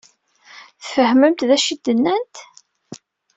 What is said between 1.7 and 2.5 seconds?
i d-nnant?